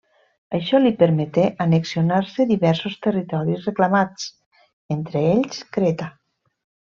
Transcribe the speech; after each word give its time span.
Això 0.59 0.79
li 0.85 0.91
permeté 1.01 1.43
annexionar-se 1.65 2.47
diversos 2.53 2.95
territoris 3.09 3.69
reclamats, 3.71 4.27
entre 4.97 5.23
ells, 5.35 5.61
Creta. 5.79 6.11